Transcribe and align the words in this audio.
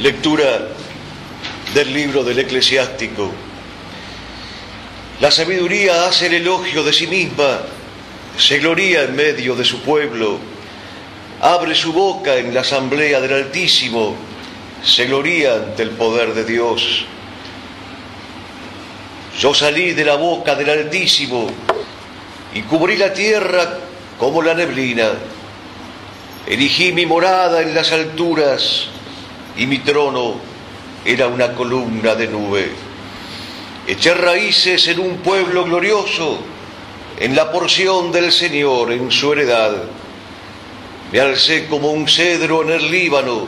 Lectura 0.00 0.68
del 1.72 1.94
libro 1.94 2.22
del 2.22 2.38
eclesiástico. 2.38 3.32
La 5.20 5.30
sabiduría 5.30 6.06
hace 6.06 6.26
el 6.26 6.34
elogio 6.34 6.84
de 6.84 6.92
sí 6.92 7.06
misma, 7.06 7.60
se 8.36 8.58
gloría 8.58 9.04
en 9.04 9.16
medio 9.16 9.54
de 9.56 9.64
su 9.64 9.80
pueblo, 9.80 10.38
abre 11.40 11.74
su 11.74 11.94
boca 11.94 12.36
en 12.36 12.52
la 12.52 12.60
asamblea 12.60 13.22
del 13.22 13.32
Altísimo, 13.32 14.14
se 14.84 15.06
gloría 15.06 15.54
ante 15.54 15.84
el 15.84 15.90
poder 15.92 16.34
de 16.34 16.44
Dios. 16.44 17.06
Yo 19.38 19.54
salí 19.54 19.92
de 19.92 20.04
la 20.04 20.16
boca 20.16 20.54
del 20.56 20.68
Altísimo 20.68 21.46
y 22.52 22.60
cubrí 22.60 22.98
la 22.98 23.14
tierra 23.14 23.78
como 24.18 24.42
la 24.42 24.52
neblina. 24.52 25.12
Erigí 26.46 26.92
mi 26.92 27.06
morada 27.06 27.62
en 27.62 27.74
las 27.74 27.92
alturas 27.92 28.90
y 29.56 29.66
mi 29.66 29.78
trono 29.78 30.34
era 31.04 31.28
una 31.28 31.52
columna 31.54 32.14
de 32.14 32.28
nube. 32.28 32.70
Eché 33.86 34.14
raíces 34.14 34.88
en 34.88 34.98
un 34.98 35.18
pueblo 35.18 35.64
glorioso, 35.64 36.38
en 37.18 37.36
la 37.36 37.50
porción 37.52 38.10
del 38.10 38.32
Señor, 38.32 38.92
en 38.92 39.10
su 39.10 39.32
heredad. 39.32 39.84
Me 41.12 41.20
alcé 41.20 41.66
como 41.66 41.92
un 41.92 42.08
cedro 42.08 42.62
en 42.62 42.70
el 42.70 42.90
Líbano, 42.90 43.46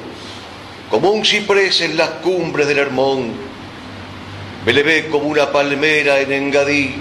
como 0.91 1.11
un 1.11 1.25
ciprés 1.25 1.81
en 1.81 1.97
las 1.97 2.11
cumbres 2.23 2.69
del 2.69 2.79
Hermón. 2.79 3.33
Me 4.65 4.73
levé 4.73 5.09
como 5.09 5.27
una 5.27 5.51
palmera 5.51 6.21
en 6.21 6.33
Engadí, 6.33 6.95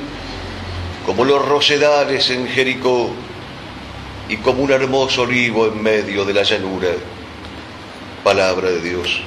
como 1.05 1.23
los 1.23 1.45
rosedales 1.45 2.29
en 2.31 2.47
Jericó 2.47 3.11
y 4.27 4.37
como 4.37 4.63
un 4.63 4.71
hermoso 4.71 5.21
olivo 5.21 5.67
en 5.67 5.81
medio 5.81 6.25
de 6.25 6.33
la 6.33 6.43
llanura. 6.43 6.89
Palabra 8.27 8.67
de 8.69 8.81
Dios. 8.81 9.21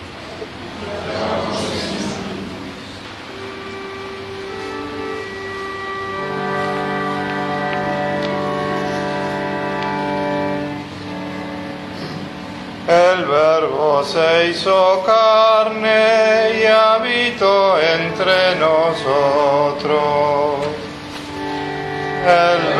El 12.86 13.24
verbo 13.24 14.04
se 14.04 14.48
hizo 14.50 15.02
carne 15.06 16.60
y 16.60 16.66
habitó 16.66 17.80
entre 17.80 18.56
nosotros. 18.56 19.96
El 22.26 22.78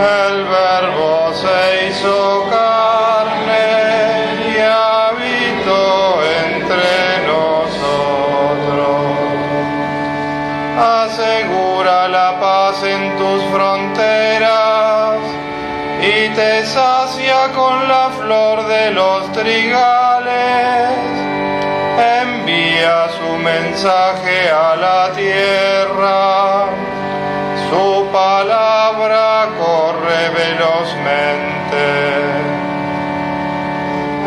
El 0.00 0.44
verbo 0.44 1.30
se 1.34 1.88
hizo 1.88 2.48
carne 2.48 3.66
y 4.48 4.56
habitó 4.58 6.22
entre 6.46 7.26
nosotros. 7.26 8.80
Asegura 10.78 12.08
la 12.08 12.40
paz 12.40 12.82
en 12.82 13.14
tus 13.18 13.44
fronteras 13.52 15.18
y 16.00 16.30
te 16.30 16.64
sacia 16.64 17.52
con 17.54 17.86
la 17.86 18.08
flor 18.18 18.66
de 18.68 18.92
los 18.92 19.30
trigales. 19.32 20.88
Envía 22.22 23.08
su 23.18 23.36
mensaje 23.36 24.50
a 24.50 24.76
la 24.76 25.12
tierra, 25.12 26.49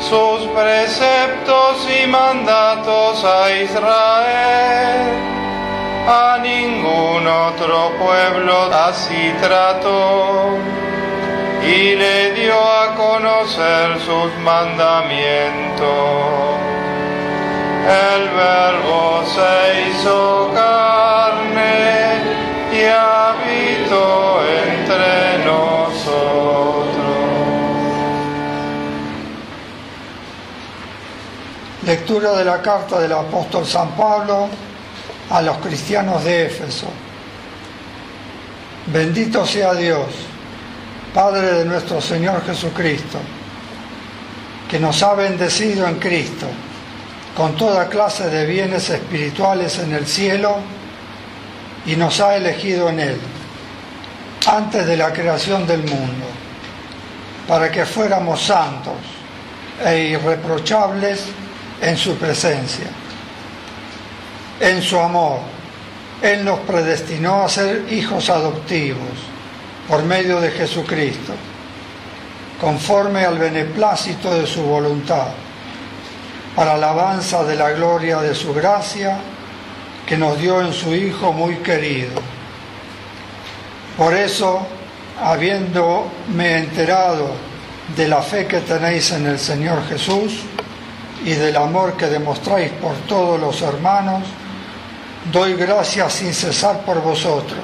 sus 0.00 0.46
preceptos 0.52 1.88
y 1.90 2.06
mandatos 2.06 3.24
a 3.24 3.52
Israel. 3.52 5.10
A 6.08 6.38
ningún 6.42 7.26
otro 7.26 7.92
pueblo 7.98 8.70
así 8.72 9.34
trató 9.42 10.56
y 11.62 11.94
le 11.96 12.32
dio 12.32 12.54
a 12.58 12.94
conocer 12.94 13.98
sus 14.00 14.34
mandamientos. 14.42 15.88
El 17.86 18.28
verbo 18.28 19.22
se 19.26 19.90
hizo 19.90 20.50
carne 20.54 22.20
y 22.72 22.84
habitó 22.84 24.42
entre 24.44 25.44
nosotros. 25.44 26.60
Lectura 31.84 32.32
de 32.32 32.44
la 32.44 32.60
carta 32.62 33.00
del 33.00 33.12
apóstol 33.12 33.66
San 33.66 33.90
Pablo 33.92 34.48
a 35.30 35.42
los 35.42 35.56
cristianos 35.58 36.22
de 36.24 36.46
Éfeso. 36.46 36.86
Bendito 38.86 39.46
sea 39.46 39.74
Dios, 39.74 40.06
Padre 41.14 41.54
de 41.54 41.64
nuestro 41.64 42.00
Señor 42.00 42.44
Jesucristo, 42.46 43.18
que 44.70 44.78
nos 44.78 45.02
ha 45.02 45.14
bendecido 45.14 45.88
en 45.88 45.96
Cristo 45.96 46.46
con 47.36 47.56
toda 47.56 47.88
clase 47.88 48.30
de 48.30 48.46
bienes 48.46 48.90
espirituales 48.90 49.80
en 49.80 49.92
el 49.92 50.06
cielo 50.06 50.58
y 51.84 51.96
nos 51.96 52.20
ha 52.20 52.36
elegido 52.36 52.88
en 52.90 53.00
Él 53.00 53.20
antes 54.46 54.86
de 54.86 54.96
la 54.96 55.12
creación 55.12 55.66
del 55.66 55.80
mundo, 55.80 56.26
para 57.48 57.72
que 57.72 57.84
fuéramos 57.84 58.40
santos 58.40 58.94
e 59.84 60.10
irreprochables 60.10 61.24
en 61.82 61.96
su 61.96 62.14
presencia. 62.16 62.86
En 64.60 64.80
su 64.80 64.98
amor, 64.98 65.40
Él 66.22 66.44
nos 66.44 66.60
predestinó 66.60 67.42
a 67.42 67.48
ser 67.48 67.92
hijos 67.92 68.30
adoptivos 68.30 69.29
por 69.90 70.04
medio 70.04 70.40
de 70.40 70.52
Jesucristo, 70.52 71.32
conforme 72.60 73.24
al 73.24 73.36
beneplácito 73.38 74.32
de 74.32 74.46
su 74.46 74.62
voluntad, 74.62 75.26
para 76.54 76.74
alabanza 76.74 77.42
de 77.42 77.56
la 77.56 77.72
gloria 77.72 78.20
de 78.20 78.32
su 78.32 78.54
gracia 78.54 79.18
que 80.06 80.16
nos 80.16 80.38
dio 80.38 80.60
en 80.60 80.72
su 80.72 80.94
Hijo 80.94 81.32
muy 81.32 81.56
querido. 81.56 82.12
Por 83.98 84.14
eso, 84.14 84.64
habiéndome 85.20 86.58
enterado 86.58 87.28
de 87.96 88.06
la 88.06 88.22
fe 88.22 88.46
que 88.46 88.60
tenéis 88.60 89.10
en 89.10 89.26
el 89.26 89.40
Señor 89.40 89.84
Jesús 89.88 90.42
y 91.24 91.32
del 91.32 91.56
amor 91.56 91.96
que 91.96 92.06
demostráis 92.06 92.70
por 92.72 92.94
todos 93.08 93.40
los 93.40 93.60
hermanos, 93.62 94.22
doy 95.32 95.54
gracias 95.54 96.12
sin 96.12 96.32
cesar 96.32 96.80
por 96.84 97.02
vosotros, 97.02 97.58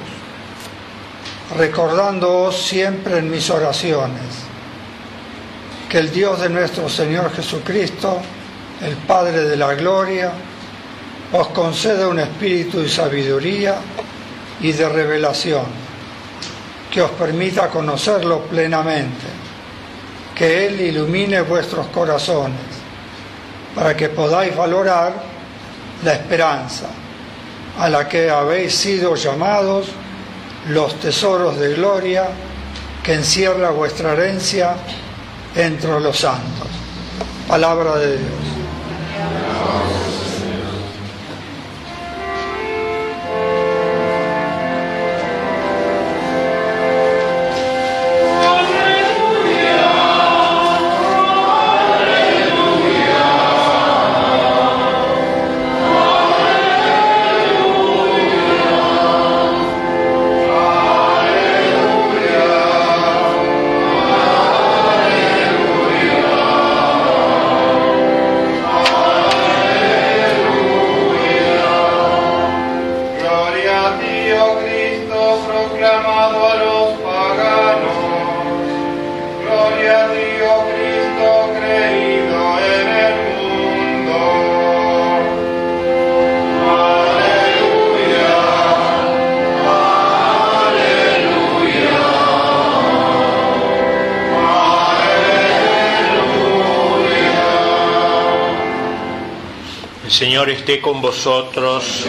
recordándoos 1.54 2.56
siempre 2.56 3.18
en 3.18 3.30
mis 3.30 3.48
oraciones 3.50 4.46
que 5.88 5.98
el 5.98 6.10
Dios 6.10 6.40
de 6.40 6.48
nuestro 6.48 6.88
Señor 6.88 7.32
Jesucristo, 7.32 8.20
el 8.82 8.96
Padre 8.96 9.42
de 9.44 9.56
la 9.56 9.74
Gloria, 9.74 10.32
os 11.32 11.48
conceda 11.48 12.08
un 12.08 12.18
espíritu 12.18 12.80
de 12.80 12.88
sabiduría 12.88 13.76
y 14.60 14.72
de 14.72 14.88
revelación 14.88 15.64
que 16.90 17.02
os 17.02 17.10
permita 17.10 17.68
conocerlo 17.68 18.40
plenamente, 18.42 19.26
que 20.34 20.66
Él 20.66 20.80
ilumine 20.80 21.42
vuestros 21.42 21.86
corazones 21.88 22.76
para 23.74 23.96
que 23.96 24.08
podáis 24.08 24.56
valorar 24.56 25.12
la 26.02 26.12
esperanza 26.14 26.86
a 27.78 27.88
la 27.88 28.08
que 28.08 28.30
habéis 28.30 28.74
sido 28.74 29.14
llamados, 29.14 29.88
los 30.68 30.98
tesoros 31.00 31.58
de 31.58 31.74
gloria 31.74 32.28
que 33.02 33.14
encierra 33.14 33.70
vuestra 33.70 34.12
herencia 34.12 34.76
entre 35.54 36.00
los 36.00 36.18
santos. 36.18 36.68
Palabra 37.48 37.96
de 37.96 38.18
Dios. 38.18 38.45
Esté 100.66 100.80
con 100.80 101.00
vosotros. 101.00 102.06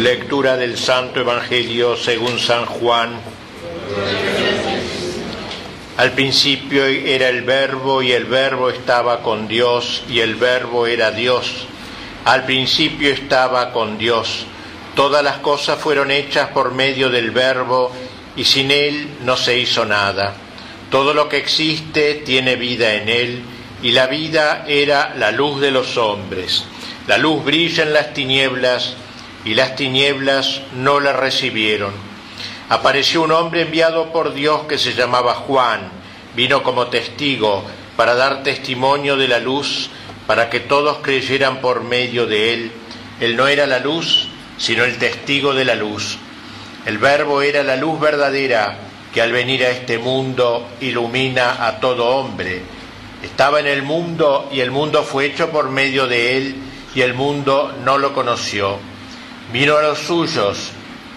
Lectura 0.00 0.56
del 0.56 0.76
Santo 0.76 1.20
Evangelio 1.20 1.96
según 1.96 2.40
San 2.40 2.66
Juan. 2.66 3.12
Al 5.96 6.10
principio 6.10 6.84
era 6.84 7.28
el 7.28 7.42
verbo 7.42 8.02
y 8.02 8.10
el 8.10 8.24
verbo 8.24 8.70
estaba 8.70 9.22
con 9.22 9.46
Dios 9.46 10.02
y 10.10 10.18
el 10.18 10.34
verbo 10.34 10.88
era 10.88 11.12
Dios. 11.12 11.68
Al 12.24 12.44
principio 12.44 13.12
estaba 13.12 13.70
con 13.70 13.98
Dios. 13.98 14.46
Todas 14.96 15.22
las 15.22 15.38
cosas 15.38 15.78
fueron 15.78 16.10
hechas 16.10 16.48
por 16.48 16.74
medio 16.74 17.08
del 17.08 17.30
verbo 17.30 17.92
y 18.34 18.42
sin 18.42 18.72
él 18.72 19.10
no 19.22 19.36
se 19.36 19.56
hizo 19.56 19.84
nada. 19.84 20.34
Todo 20.90 21.14
lo 21.14 21.28
que 21.28 21.36
existe 21.36 22.14
tiene 22.14 22.56
vida 22.56 22.94
en 22.94 23.08
él 23.08 23.42
y 23.80 23.92
la 23.92 24.08
vida 24.08 24.64
era 24.66 25.14
la 25.16 25.30
luz 25.30 25.60
de 25.60 25.70
los 25.70 25.96
hombres. 25.96 26.64
La 27.10 27.18
luz 27.18 27.44
brilla 27.44 27.82
en 27.82 27.92
las 27.92 28.14
tinieblas 28.14 28.94
y 29.44 29.54
las 29.54 29.74
tinieblas 29.74 30.60
no 30.76 31.00
la 31.00 31.12
recibieron. 31.12 31.92
Apareció 32.68 33.22
un 33.22 33.32
hombre 33.32 33.62
enviado 33.62 34.12
por 34.12 34.32
Dios 34.32 34.66
que 34.68 34.78
se 34.78 34.92
llamaba 34.92 35.34
Juan. 35.34 35.90
Vino 36.36 36.62
como 36.62 36.86
testigo 36.86 37.64
para 37.96 38.14
dar 38.14 38.44
testimonio 38.44 39.16
de 39.16 39.26
la 39.26 39.40
luz, 39.40 39.90
para 40.28 40.48
que 40.50 40.60
todos 40.60 40.98
creyeran 40.98 41.60
por 41.60 41.82
medio 41.82 42.26
de 42.26 42.54
él. 42.54 42.72
Él 43.18 43.34
no 43.34 43.48
era 43.48 43.66
la 43.66 43.80
luz, 43.80 44.28
sino 44.56 44.84
el 44.84 44.96
testigo 44.96 45.52
de 45.52 45.64
la 45.64 45.74
luz. 45.74 46.16
El 46.86 46.98
verbo 46.98 47.42
era 47.42 47.64
la 47.64 47.74
luz 47.74 47.98
verdadera 47.98 48.78
que 49.12 49.20
al 49.20 49.32
venir 49.32 49.64
a 49.64 49.70
este 49.70 49.98
mundo 49.98 50.68
ilumina 50.80 51.66
a 51.66 51.80
todo 51.80 52.06
hombre. 52.06 52.62
Estaba 53.24 53.58
en 53.58 53.66
el 53.66 53.82
mundo 53.82 54.48
y 54.52 54.60
el 54.60 54.70
mundo 54.70 55.02
fue 55.02 55.26
hecho 55.26 55.50
por 55.50 55.70
medio 55.70 56.06
de 56.06 56.36
él 56.36 56.69
y 56.94 57.02
el 57.02 57.14
mundo 57.14 57.74
no 57.84 57.98
lo 57.98 58.12
conoció. 58.12 58.78
Vino 59.52 59.76
a 59.76 59.82
los 59.82 59.98
suyos 59.98 60.70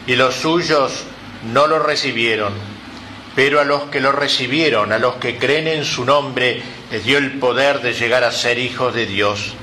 y 0.08 0.16
los 0.16 0.36
suyos 0.36 1.06
no 1.52 1.68
lo 1.68 1.80
recibieron, 1.80 2.54
pero 3.36 3.60
a 3.60 3.64
los 3.64 3.84
que 3.84 4.00
lo 4.00 4.12
recibieron, 4.12 4.92
a 4.92 5.00
los 5.00 5.16
que 5.16 5.38
creen 5.38 5.68
en 5.68 5.86
su 5.86 6.06
nombre, 6.06 6.62
les 6.92 7.04
dio 7.04 7.18
el 7.18 7.40
poder 7.40 7.82
de 7.82 7.94
llegar 7.94 8.24
a 8.24 8.32
ser 8.32 8.58
hijos 8.60 8.94
de 8.94 9.06
Dios. 9.06 9.56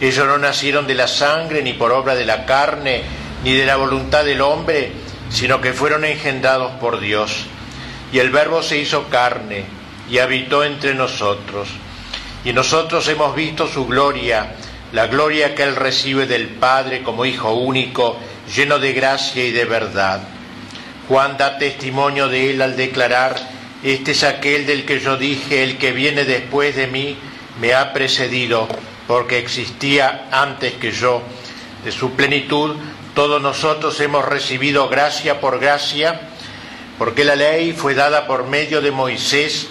Ellos 0.00 0.26
no 0.26 0.38
nacieron 0.38 0.86
de 0.86 0.94
la 0.94 1.08
sangre, 1.08 1.62
ni 1.62 1.72
por 1.72 1.90
obra 1.92 2.14
de 2.14 2.24
la 2.24 2.46
carne, 2.46 3.02
ni 3.42 3.54
de 3.54 3.66
la 3.66 3.76
voluntad 3.76 4.24
del 4.24 4.40
hombre, 4.40 4.92
sino 5.30 5.60
que 5.60 5.72
fueron 5.72 6.04
engendrados 6.04 6.72
por 6.80 7.00
Dios. 7.00 7.46
Y 8.12 8.20
el 8.20 8.30
Verbo 8.30 8.62
se 8.62 8.78
hizo 8.78 9.08
carne 9.08 9.64
y 10.08 10.18
habitó 10.18 10.64
entre 10.64 10.94
nosotros. 10.94 11.68
Y 12.44 12.52
nosotros 12.52 13.06
hemos 13.08 13.34
visto 13.34 13.66
su 13.66 13.86
gloria, 13.86 14.54
la 14.92 15.06
gloria 15.06 15.54
que 15.54 15.62
Él 15.62 15.76
recibe 15.76 16.26
del 16.26 16.48
Padre 16.48 17.02
como 17.02 17.24
Hijo 17.26 17.52
único, 17.52 18.18
lleno 18.54 18.78
de 18.78 18.92
gracia 18.92 19.44
y 19.44 19.50
de 19.50 19.64
verdad. 19.64 20.20
Juan 21.08 21.36
da 21.36 21.58
testimonio 21.58 22.28
de 22.28 22.50
Él 22.50 22.62
al 22.62 22.76
declarar, 22.76 23.36
este 23.82 24.12
es 24.12 24.24
aquel 24.24 24.66
del 24.66 24.84
que 24.84 24.98
yo 25.00 25.16
dije, 25.16 25.62
el 25.62 25.78
que 25.78 25.92
viene 25.92 26.24
después 26.24 26.74
de 26.74 26.86
mí, 26.86 27.16
me 27.60 27.74
ha 27.74 27.92
precedido, 27.92 28.68
porque 29.06 29.38
existía 29.38 30.28
antes 30.30 30.74
que 30.74 30.92
yo. 30.92 31.22
De 31.84 31.92
su 31.92 32.12
plenitud, 32.12 32.76
todos 33.14 33.40
nosotros 33.40 34.00
hemos 34.00 34.24
recibido 34.24 34.88
gracia 34.88 35.40
por 35.40 35.58
gracia, 35.58 36.20
porque 36.98 37.24
la 37.24 37.36
ley 37.36 37.72
fue 37.72 37.94
dada 37.94 38.26
por 38.26 38.46
medio 38.46 38.80
de 38.80 38.90
Moisés, 38.90 39.68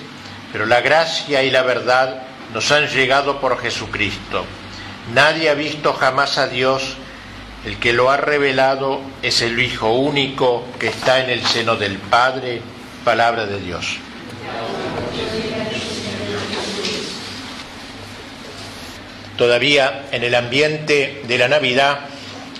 pero 0.51 0.65
la 0.65 0.81
gracia 0.81 1.43
y 1.43 1.51
la 1.51 1.63
verdad 1.63 2.23
nos 2.53 2.71
han 2.71 2.87
llegado 2.87 3.39
por 3.39 3.59
Jesucristo. 3.59 4.45
Nadie 5.13 5.49
ha 5.49 5.53
visto 5.53 5.93
jamás 5.93 6.37
a 6.37 6.47
Dios, 6.47 6.97
el 7.65 7.79
que 7.79 7.93
lo 7.93 8.11
ha 8.11 8.17
revelado 8.17 8.99
es 9.21 9.41
el 9.41 9.57
Hijo 9.59 9.93
único 9.93 10.65
que 10.79 10.87
está 10.87 11.23
en 11.23 11.29
el 11.29 11.45
seno 11.45 11.77
del 11.77 11.97
Padre, 11.97 12.61
palabra 13.05 13.45
de 13.45 13.59
Dios. 13.59 13.97
Todavía 19.37 20.07
en 20.11 20.23
el 20.23 20.35
ambiente 20.35 21.21
de 21.25 21.37
la 21.37 21.47
Navidad, 21.47 21.99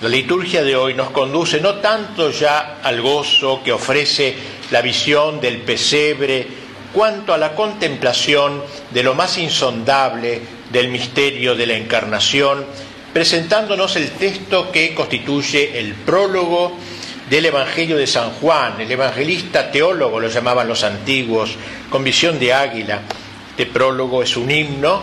la 0.02 0.10
liturgia 0.10 0.64
de 0.64 0.76
hoy 0.76 0.94
nos 0.94 1.10
conduce 1.10 1.60
no 1.60 1.76
tanto 1.76 2.30
ya 2.32 2.78
al 2.82 3.02
gozo 3.02 3.62
que 3.64 3.74
ofrece 3.74 4.36
la 4.72 4.82
visión 4.82 5.42
del 5.42 5.58
pesebre, 5.62 6.48
cuanto 6.94 7.34
a 7.34 7.38
la 7.38 7.56
contemplación 7.56 8.64
de 8.92 9.04
lo 9.04 9.16
más 9.16 9.38
insondable 9.38 10.57
del 10.72 10.90
misterio 10.90 11.56
de 11.56 11.68
la 11.68 11.76
encarnación, 11.76 12.66
presentándonos 13.14 13.96
el 13.96 14.12
texto 14.12 14.72
que 14.72 14.94
constituye 14.94 15.80
el 15.80 15.94
prólogo 15.94 16.78
del 17.30 17.46
Evangelio 17.46 17.98
de 17.98 18.08
San 18.08 18.32
Juan. 18.32 18.80
El 18.80 18.92
evangelista 18.92 19.72
teólogo 19.72 20.20
lo 20.20 20.30
llamaban 20.30 20.68
los 20.68 20.84
antiguos, 20.84 21.56
con 21.90 22.04
visión 22.04 22.40
de 22.40 22.54
águila. 22.54 23.02
Este 23.52 23.66
prólogo 23.66 24.22
es 24.22 24.38
un 24.38 24.52
himno, 24.52 25.02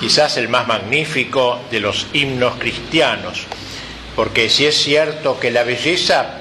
quizás 0.00 0.36
el 0.36 0.48
más 0.48 0.66
magnífico 0.66 1.60
de 1.70 1.80
los 1.80 2.06
himnos 2.12 2.54
cristianos, 2.58 3.46
porque 4.14 4.48
si 4.48 4.66
es 4.66 4.76
cierto 4.76 5.38
que 5.40 5.50
la 5.50 5.64
belleza 5.64 6.38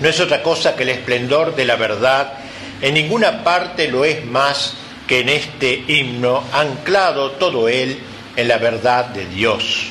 no 0.00 0.08
es 0.08 0.18
otra 0.18 0.42
cosa 0.42 0.74
que 0.74 0.84
el 0.84 0.88
esplendor 0.88 1.54
de 1.54 1.66
la 1.66 1.76
verdad, 1.76 2.32
en 2.80 2.94
ninguna 2.94 3.44
parte 3.44 3.88
lo 3.88 4.04
es 4.04 4.24
más 4.24 4.74
que 5.10 5.22
en 5.22 5.28
este 5.28 5.86
himno, 5.88 6.44
anclado 6.52 7.32
todo 7.32 7.68
él 7.68 7.98
en 8.36 8.46
la 8.46 8.58
verdad 8.58 9.06
de 9.06 9.26
Dios 9.26 9.88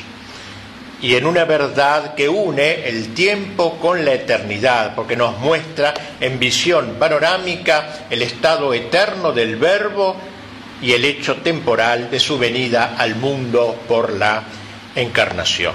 y 1.01 1.15
en 1.15 1.25
una 1.25 1.43
verdad 1.43 2.15
que 2.15 2.29
une 2.29 2.87
el 2.87 3.13
tiempo 3.13 3.77
con 3.79 4.05
la 4.05 4.13
eternidad, 4.13 4.95
porque 4.95 5.17
nos 5.17 5.37
muestra 5.39 5.93
en 6.21 6.39
visión 6.39 6.95
panorámica 6.97 8.05
el 8.09 8.21
estado 8.21 8.73
eterno 8.73 9.33
del 9.33 9.57
verbo 9.57 10.15
y 10.81 10.93
el 10.93 11.03
hecho 11.03 11.35
temporal 11.41 12.09
de 12.09 12.21
su 12.21 12.39
venida 12.39 12.95
al 12.97 13.17
mundo 13.17 13.75
por 13.89 14.13
la 14.13 14.43
encarnación. 14.95 15.73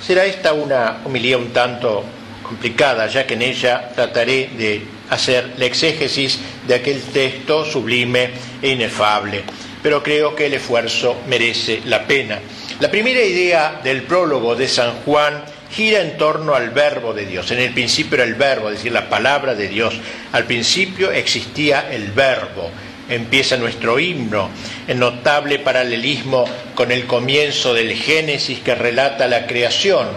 Será 0.00 0.24
esta 0.24 0.52
una 0.52 0.98
homilía 1.04 1.36
un 1.36 1.52
tanto 1.52 2.04
complicada, 2.44 3.08
ya 3.08 3.26
que 3.26 3.34
en 3.34 3.42
ella 3.42 3.90
trataré 3.92 4.50
de 4.56 4.99
hacer 5.10 5.54
la 5.58 5.66
exégesis 5.66 6.38
de 6.66 6.74
aquel 6.74 7.00
texto 7.02 7.64
sublime 7.64 8.30
e 8.62 8.70
inefable, 8.70 9.42
pero 9.82 10.02
creo 10.02 10.34
que 10.34 10.46
el 10.46 10.54
esfuerzo 10.54 11.18
merece 11.28 11.82
la 11.84 12.06
pena. 12.06 12.40
La 12.80 12.90
primera 12.90 13.20
idea 13.20 13.80
del 13.84 14.04
prólogo 14.04 14.54
de 14.54 14.68
San 14.68 15.02
Juan 15.04 15.44
gira 15.70 16.00
en 16.00 16.16
torno 16.16 16.54
al 16.54 16.70
verbo 16.70 17.12
de 17.12 17.26
Dios. 17.26 17.50
En 17.50 17.58
el 17.58 17.72
principio 17.72 18.16
era 18.16 18.24
el 18.24 18.34
verbo, 18.34 18.68
es 18.68 18.76
decir, 18.76 18.92
la 18.92 19.08
palabra 19.08 19.54
de 19.54 19.68
Dios. 19.68 19.94
Al 20.32 20.44
principio 20.44 21.10
existía 21.12 21.88
el 21.90 22.10
verbo. 22.12 22.70
Empieza 23.08 23.56
nuestro 23.56 23.98
himno, 23.98 24.50
en 24.86 25.00
notable 25.00 25.58
paralelismo 25.58 26.44
con 26.74 26.92
el 26.92 27.06
comienzo 27.06 27.74
del 27.74 27.94
Génesis 27.94 28.60
que 28.60 28.74
relata 28.74 29.26
la 29.26 29.46
creación. 29.46 30.08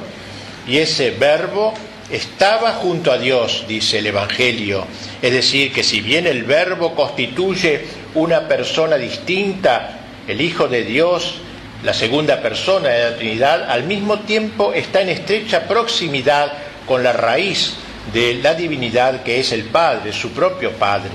Y 0.67 0.77
ese 0.77 1.12
verbo 1.12 1.73
estaba 2.13 2.74
junto 2.74 3.12
a 3.12 3.17
Dios, 3.17 3.65
dice 3.67 3.98
el 3.98 4.05
Evangelio. 4.05 4.86
Es 5.20 5.34
decir, 5.34 5.74
que 5.74 5.82
si 5.82 6.00
bien 6.00 6.27
el 6.27 6.43
verbo 6.43 6.93
constituye 6.93 7.86
una 8.13 8.48
persona 8.48 8.98
distinta, 8.98 10.00
el 10.27 10.39
Hijo 10.39 10.67
de 10.67 10.84
Dios, 10.84 11.39
la 11.84 11.93
segunda 11.93 12.39
persona 12.39 12.89
de 12.89 13.10
la 13.10 13.17
Trinidad, 13.17 13.70
al 13.70 13.86
mismo 13.86 14.20
tiempo 14.20 14.74
está 14.74 15.01
en 15.01 15.10
estrecha 15.10 15.67
proximidad 15.67 16.53
con 16.86 17.01
la 17.01 17.13
raíz 17.13 17.74
de 18.13 18.36
la 18.36 18.53
divinidad 18.53 19.24
que 19.24 19.39
es 19.39 19.51
el 19.51 19.63
Padre, 19.63 20.13
su 20.13 20.32
propio 20.34 20.72
Padre. 20.74 21.12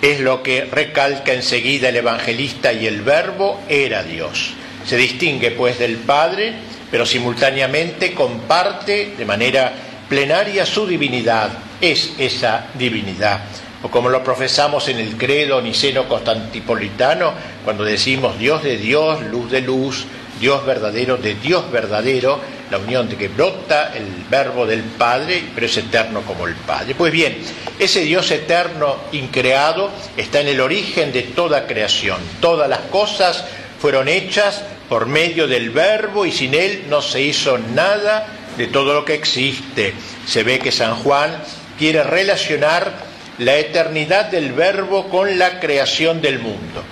Es 0.00 0.20
lo 0.20 0.40
que 0.42 0.66
recalca 0.66 1.32
enseguida 1.32 1.88
el 1.88 1.96
evangelista 1.96 2.72
y 2.72 2.86
el 2.86 3.02
verbo 3.02 3.60
era 3.68 4.04
Dios. 4.04 4.54
Se 4.86 4.96
distingue 4.96 5.50
pues 5.50 5.80
del 5.80 5.96
Padre, 5.96 6.54
pero 6.92 7.06
simultáneamente 7.06 8.12
comparte 8.12 9.14
de 9.16 9.24
manera 9.24 9.72
plenaria 10.10 10.66
su 10.66 10.86
divinidad, 10.86 11.48
es 11.80 12.12
esa 12.18 12.66
divinidad. 12.74 13.40
O 13.82 13.88
como 13.88 14.10
lo 14.10 14.22
profesamos 14.22 14.86
en 14.88 14.98
el 14.98 15.16
credo 15.16 15.62
niceno 15.62 16.06
constantipolitano, 16.06 17.32
cuando 17.64 17.82
decimos 17.82 18.38
Dios 18.38 18.62
de 18.62 18.76
Dios, 18.76 19.22
luz 19.22 19.50
de 19.50 19.62
luz, 19.62 20.04
Dios 20.38 20.66
verdadero 20.66 21.16
de 21.16 21.34
Dios 21.34 21.72
verdadero, 21.72 22.38
la 22.70 22.76
unión 22.76 23.08
de 23.08 23.16
que 23.16 23.28
brota 23.28 23.92
el 23.94 24.06
verbo 24.28 24.66
del 24.66 24.82
Padre, 24.82 25.42
pero 25.54 25.66
es 25.66 25.76
eterno 25.78 26.20
como 26.22 26.46
el 26.46 26.54
Padre. 26.56 26.94
Pues 26.94 27.10
bien, 27.10 27.38
ese 27.78 28.00
Dios 28.00 28.30
eterno, 28.30 28.96
increado, 29.12 29.90
está 30.16 30.40
en 30.40 30.48
el 30.48 30.60
origen 30.60 31.10
de 31.10 31.22
toda 31.22 31.66
creación. 31.66 32.18
Todas 32.40 32.68
las 32.68 32.80
cosas 32.80 33.44
fueron 33.82 34.06
hechas 34.06 34.62
por 34.88 35.06
medio 35.06 35.48
del 35.48 35.70
verbo 35.70 36.24
y 36.24 36.30
sin 36.30 36.54
él 36.54 36.84
no 36.88 37.02
se 37.02 37.20
hizo 37.20 37.58
nada 37.58 38.28
de 38.56 38.68
todo 38.68 38.94
lo 38.94 39.04
que 39.04 39.14
existe. 39.14 39.92
Se 40.24 40.44
ve 40.44 40.60
que 40.60 40.70
San 40.70 40.94
Juan 40.94 41.42
quiere 41.80 42.04
relacionar 42.04 42.92
la 43.38 43.56
eternidad 43.56 44.26
del 44.26 44.52
verbo 44.52 45.08
con 45.08 45.36
la 45.36 45.58
creación 45.58 46.20
del 46.20 46.38
mundo. 46.38 46.84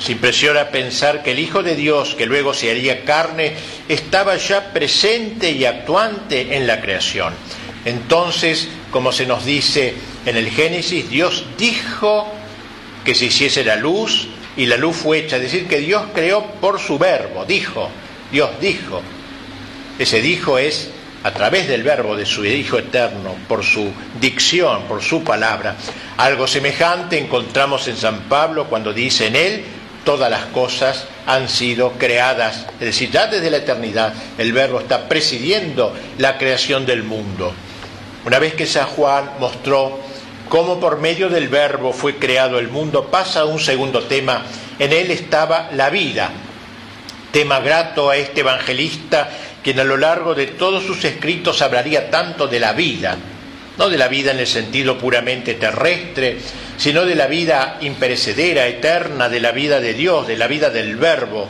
Se 0.00 0.10
impresiona 0.10 0.70
pensar 0.70 1.22
que 1.22 1.30
el 1.30 1.38
Hijo 1.38 1.62
de 1.62 1.76
Dios, 1.76 2.16
que 2.16 2.26
luego 2.26 2.52
se 2.52 2.72
haría 2.72 3.04
carne, 3.04 3.52
estaba 3.88 4.36
ya 4.38 4.72
presente 4.72 5.52
y 5.52 5.66
actuante 5.66 6.56
en 6.56 6.66
la 6.66 6.80
creación. 6.80 7.32
Entonces, 7.84 8.66
como 8.90 9.12
se 9.12 9.24
nos 9.24 9.44
dice 9.44 9.94
en 10.26 10.36
el 10.36 10.50
Génesis, 10.50 11.08
Dios 11.08 11.44
dijo 11.56 12.26
que 13.04 13.14
se 13.14 13.26
hiciese 13.26 13.62
la 13.62 13.76
luz 13.76 14.26
y 14.58 14.66
la 14.66 14.76
luz 14.76 14.96
fue 14.96 15.20
hecha. 15.20 15.36
Es 15.36 15.42
decir, 15.42 15.66
que 15.66 15.78
Dios 15.78 16.02
creó 16.12 16.44
por 16.60 16.78
su 16.78 16.98
verbo, 16.98 17.46
dijo, 17.46 17.88
Dios 18.30 18.50
dijo. 18.60 19.00
Ese 19.98 20.20
dijo 20.20 20.58
es 20.58 20.90
a 21.22 21.30
través 21.32 21.68
del 21.68 21.82
verbo 21.82 22.16
de 22.16 22.26
su 22.26 22.44
Hijo 22.44 22.78
Eterno, 22.78 23.34
por 23.48 23.64
su 23.64 23.90
dicción, 24.20 24.82
por 24.82 25.02
su 25.02 25.22
palabra. 25.22 25.76
Algo 26.16 26.46
semejante 26.46 27.18
encontramos 27.18 27.86
en 27.88 27.96
San 27.96 28.20
Pablo 28.22 28.66
cuando 28.66 28.92
dice 28.92 29.28
en 29.28 29.36
él, 29.36 29.64
todas 30.04 30.30
las 30.30 30.46
cosas 30.46 31.06
han 31.26 31.48
sido 31.48 31.92
creadas. 31.92 32.66
Es 32.80 32.86
decir, 32.86 33.10
ya 33.10 33.28
desde 33.28 33.50
la 33.50 33.58
eternidad 33.58 34.12
el 34.38 34.52
verbo 34.52 34.80
está 34.80 35.08
presidiendo 35.08 35.94
la 36.18 36.36
creación 36.36 36.84
del 36.84 37.04
mundo. 37.04 37.52
Una 38.24 38.40
vez 38.40 38.54
que 38.54 38.66
San 38.66 38.86
Juan 38.86 39.30
mostró 39.38 40.00
cómo 40.48 40.80
por 40.80 40.98
medio 40.98 41.28
del 41.28 41.48
verbo 41.48 41.92
fue 41.92 42.16
creado 42.16 42.58
el 42.58 42.68
mundo, 42.68 43.06
pasa 43.10 43.40
a 43.40 43.44
un 43.44 43.60
segundo 43.60 44.02
tema. 44.04 44.44
En 44.78 44.92
él 44.92 45.10
estaba 45.10 45.70
la 45.74 45.90
vida, 45.90 46.30
tema 47.32 47.60
grato 47.60 48.10
a 48.10 48.16
este 48.16 48.40
evangelista 48.40 49.28
quien 49.62 49.80
a 49.80 49.84
lo 49.84 49.96
largo 49.96 50.34
de 50.34 50.46
todos 50.46 50.84
sus 50.84 51.04
escritos 51.04 51.60
hablaría 51.62 52.10
tanto 52.10 52.46
de 52.46 52.60
la 52.60 52.72
vida, 52.72 53.16
no 53.76 53.88
de 53.90 53.98
la 53.98 54.08
vida 54.08 54.30
en 54.30 54.38
el 54.38 54.46
sentido 54.46 54.96
puramente 54.96 55.54
terrestre, 55.54 56.38
sino 56.76 57.04
de 57.04 57.14
la 57.14 57.26
vida 57.26 57.76
imperecedera, 57.80 58.66
eterna, 58.66 59.28
de 59.28 59.40
la 59.40 59.52
vida 59.52 59.80
de 59.80 59.94
Dios, 59.94 60.26
de 60.26 60.36
la 60.36 60.46
vida 60.46 60.70
del 60.70 60.96
Verbo, 60.96 61.48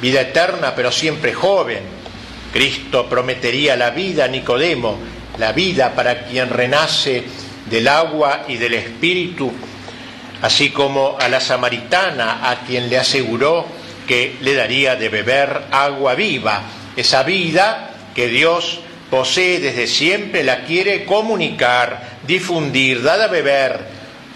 vida 0.00 0.20
eterna 0.20 0.74
pero 0.76 0.92
siempre 0.92 1.32
joven. 1.32 1.80
Cristo 2.52 3.08
prometería 3.08 3.76
la 3.76 3.90
vida 3.90 4.26
a 4.26 4.28
Nicodemo, 4.28 4.98
la 5.38 5.52
vida 5.52 5.94
para 5.94 6.26
quien 6.26 6.50
renace 6.50 7.24
del 7.72 7.88
agua 7.88 8.44
y 8.48 8.58
del 8.58 8.74
espíritu, 8.74 9.50
así 10.42 10.68
como 10.68 11.16
a 11.18 11.26
la 11.30 11.40
samaritana 11.40 12.50
a 12.50 12.66
quien 12.66 12.90
le 12.90 12.98
aseguró 12.98 13.66
que 14.06 14.36
le 14.42 14.54
daría 14.54 14.94
de 14.94 15.08
beber 15.08 15.62
agua 15.70 16.14
viva, 16.14 16.64
esa 16.96 17.22
vida 17.22 17.94
que 18.14 18.28
Dios 18.28 18.80
posee 19.08 19.58
desde 19.58 19.86
siempre, 19.86 20.44
la 20.44 20.64
quiere 20.64 21.06
comunicar, 21.06 22.18
difundir, 22.26 23.02
dar 23.02 23.22
a 23.22 23.28
beber. 23.28 23.80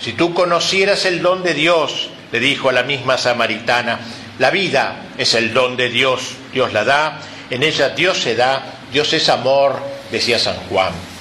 Si 0.00 0.14
tú 0.14 0.32
conocieras 0.32 1.04
el 1.04 1.20
don 1.20 1.42
de 1.42 1.52
Dios, 1.52 2.08
le 2.32 2.40
dijo 2.40 2.70
a 2.70 2.72
la 2.72 2.84
misma 2.84 3.18
samaritana, 3.18 4.00
la 4.38 4.48
vida 4.48 4.96
es 5.18 5.34
el 5.34 5.52
don 5.52 5.76
de 5.76 5.90
Dios, 5.90 6.36
Dios 6.54 6.72
la 6.72 6.84
da, 6.84 7.20
en 7.50 7.62
ella 7.62 7.90
Dios 7.90 8.18
se 8.18 8.34
da, 8.34 8.64
Dios 8.90 9.12
es 9.12 9.28
amor, 9.28 9.78
decía 10.10 10.38
San 10.38 10.56
Juan. 10.70 11.15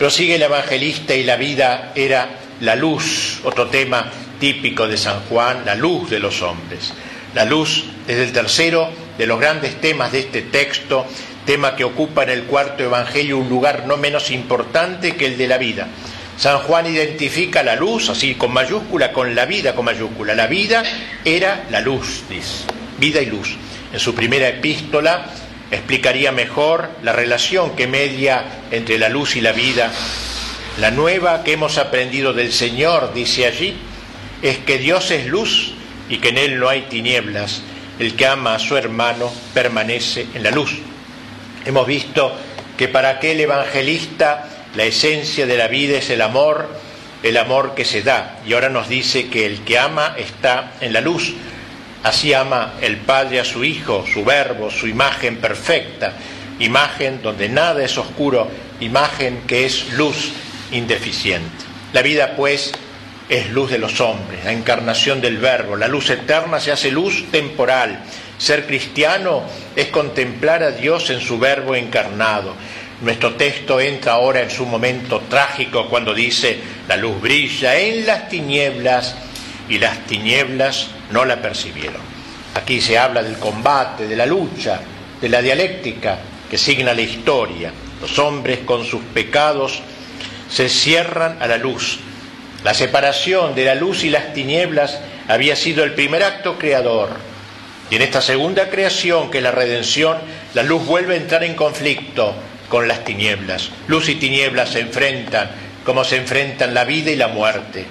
Prosigue 0.00 0.36
el 0.36 0.42
evangelista 0.42 1.14
y 1.14 1.24
la 1.24 1.36
vida 1.36 1.92
era 1.94 2.26
la 2.62 2.74
luz, 2.74 3.38
otro 3.44 3.66
tema 3.66 4.10
típico 4.40 4.88
de 4.88 4.96
San 4.96 5.20
Juan, 5.28 5.66
la 5.66 5.74
luz 5.74 6.08
de 6.08 6.18
los 6.18 6.40
hombres. 6.40 6.94
La 7.34 7.44
luz 7.44 7.84
es 8.08 8.16
el 8.16 8.32
tercero 8.32 8.88
de 9.18 9.26
los 9.26 9.38
grandes 9.38 9.78
temas 9.78 10.10
de 10.10 10.20
este 10.20 10.40
texto, 10.40 11.04
tema 11.44 11.76
que 11.76 11.84
ocupa 11.84 12.22
en 12.22 12.30
el 12.30 12.44
cuarto 12.44 12.82
Evangelio 12.82 13.36
un 13.36 13.50
lugar 13.50 13.86
no 13.86 13.98
menos 13.98 14.30
importante 14.30 15.16
que 15.16 15.26
el 15.26 15.36
de 15.36 15.48
la 15.48 15.58
vida. 15.58 15.86
San 16.38 16.60
Juan 16.60 16.86
identifica 16.86 17.62
la 17.62 17.76
luz, 17.76 18.08
así 18.08 18.36
con 18.36 18.54
mayúscula, 18.54 19.12
con 19.12 19.34
la 19.34 19.44
vida 19.44 19.74
con 19.74 19.84
mayúscula. 19.84 20.34
La 20.34 20.46
vida 20.46 20.82
era 21.26 21.66
la 21.68 21.82
luz, 21.82 22.22
dice, 22.26 22.64
vida 22.98 23.20
y 23.20 23.26
luz. 23.26 23.54
En 23.92 24.00
su 24.00 24.14
primera 24.14 24.48
epístola 24.48 25.26
explicaría 25.70 26.32
mejor 26.32 26.90
la 27.02 27.12
relación 27.12 27.76
que 27.76 27.86
media 27.86 28.44
entre 28.70 28.98
la 28.98 29.08
luz 29.08 29.36
y 29.36 29.40
la 29.40 29.52
vida. 29.52 29.92
La 30.78 30.90
nueva 30.90 31.44
que 31.44 31.52
hemos 31.52 31.78
aprendido 31.78 32.32
del 32.32 32.52
Señor, 32.52 33.12
dice 33.14 33.46
allí, 33.46 33.76
es 34.42 34.58
que 34.58 34.78
Dios 34.78 35.10
es 35.10 35.26
luz 35.26 35.72
y 36.08 36.18
que 36.18 36.30
en 36.30 36.38
Él 36.38 36.58
no 36.58 36.68
hay 36.68 36.82
tinieblas. 36.82 37.62
El 37.98 38.16
que 38.16 38.26
ama 38.26 38.54
a 38.54 38.58
su 38.58 38.76
hermano 38.76 39.30
permanece 39.52 40.26
en 40.34 40.42
la 40.42 40.50
luz. 40.50 40.78
Hemos 41.66 41.86
visto 41.86 42.34
que 42.78 42.88
para 42.88 43.10
aquel 43.10 43.40
evangelista 43.40 44.48
la 44.74 44.84
esencia 44.84 45.46
de 45.46 45.58
la 45.58 45.68
vida 45.68 45.98
es 45.98 46.08
el 46.08 46.22
amor, 46.22 46.68
el 47.22 47.36
amor 47.36 47.74
que 47.74 47.84
se 47.84 48.02
da. 48.02 48.38
Y 48.46 48.54
ahora 48.54 48.70
nos 48.70 48.88
dice 48.88 49.28
que 49.28 49.44
el 49.44 49.60
que 49.60 49.78
ama 49.78 50.14
está 50.16 50.72
en 50.80 50.94
la 50.94 51.00
luz. 51.02 51.34
Así 52.02 52.32
ama 52.32 52.74
el 52.80 52.96
Padre 52.98 53.40
a 53.40 53.44
su 53.44 53.62
Hijo, 53.62 54.04
su 54.10 54.24
verbo, 54.24 54.70
su 54.70 54.86
imagen 54.86 55.36
perfecta, 55.36 56.14
imagen 56.58 57.20
donde 57.22 57.48
nada 57.48 57.84
es 57.84 57.98
oscuro, 57.98 58.48
imagen 58.80 59.42
que 59.46 59.66
es 59.66 59.92
luz 59.92 60.32
indeficiente. 60.72 61.64
La 61.92 62.00
vida, 62.02 62.36
pues, 62.36 62.72
es 63.28 63.50
luz 63.50 63.70
de 63.70 63.78
los 63.78 64.00
hombres, 64.00 64.44
la 64.44 64.52
encarnación 64.52 65.20
del 65.20 65.38
verbo. 65.38 65.76
La 65.76 65.88
luz 65.88 66.10
eterna 66.10 66.58
se 66.58 66.72
hace 66.72 66.90
luz 66.90 67.30
temporal. 67.30 68.00
Ser 68.38 68.66
cristiano 68.66 69.42
es 69.76 69.86
contemplar 69.88 70.62
a 70.62 70.70
Dios 70.72 71.10
en 71.10 71.20
su 71.20 71.38
verbo 71.38 71.76
encarnado. 71.76 72.54
Nuestro 73.02 73.34
texto 73.34 73.78
entra 73.78 74.14
ahora 74.14 74.40
en 74.40 74.50
su 74.50 74.66
momento 74.66 75.20
trágico 75.28 75.88
cuando 75.88 76.12
dice, 76.12 76.58
la 76.88 76.96
luz 76.96 77.20
brilla 77.20 77.78
en 77.78 78.06
las 78.06 78.28
tinieblas 78.28 79.14
y 79.68 79.78
las 79.78 80.06
tinieblas 80.06 80.88
no 81.10 81.24
la 81.24 81.40
percibieron. 81.40 82.00
Aquí 82.54 82.80
se 82.80 82.98
habla 82.98 83.22
del 83.22 83.38
combate, 83.38 84.06
de 84.06 84.16
la 84.16 84.26
lucha, 84.26 84.80
de 85.20 85.28
la 85.28 85.42
dialéctica 85.42 86.18
que 86.50 86.58
signa 86.58 86.94
la 86.94 87.02
historia. 87.02 87.72
Los 88.00 88.18
hombres 88.18 88.60
con 88.64 88.84
sus 88.84 89.02
pecados 89.14 89.80
se 90.48 90.68
cierran 90.68 91.36
a 91.40 91.46
la 91.46 91.58
luz. 91.58 92.00
La 92.64 92.74
separación 92.74 93.54
de 93.54 93.64
la 93.64 93.74
luz 93.74 94.04
y 94.04 94.10
las 94.10 94.32
tinieblas 94.32 95.00
había 95.28 95.54
sido 95.56 95.84
el 95.84 95.94
primer 95.94 96.22
acto 96.22 96.58
creador. 96.58 97.10
Y 97.90 97.96
en 97.96 98.02
esta 98.02 98.20
segunda 98.20 98.68
creación, 98.68 99.30
que 99.30 99.38
es 99.38 99.44
la 99.44 99.50
redención, 99.50 100.18
la 100.54 100.62
luz 100.62 100.84
vuelve 100.84 101.14
a 101.14 101.18
entrar 101.18 101.44
en 101.44 101.54
conflicto 101.54 102.34
con 102.68 102.86
las 102.88 103.04
tinieblas. 103.04 103.70
Luz 103.88 104.08
y 104.08 104.16
tinieblas 104.16 104.70
se 104.70 104.80
enfrentan 104.80 105.50
como 105.84 106.04
se 106.04 106.16
enfrentan 106.16 106.74
la 106.74 106.84
vida 106.84 107.10
y 107.10 107.16
la 107.16 107.28
muerte. 107.28 107.86